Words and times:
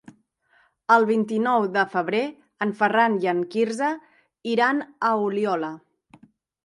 El 0.95 1.03
vint-i-nou 1.09 1.65
de 1.75 1.83
febrer 1.91 2.23
en 2.67 2.73
Ferran 2.81 3.19
i 3.27 3.31
en 3.35 3.43
Quirze 3.57 3.91
iran 4.55 4.85
a 5.11 5.13
Oliola. 5.27 5.71